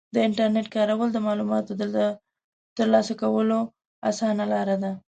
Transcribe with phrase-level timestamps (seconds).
[0.13, 1.83] د انټرنیټ کارول د معلوماتو د
[2.77, 3.59] ترلاسه کولو
[4.09, 4.91] اسانه لاره ده.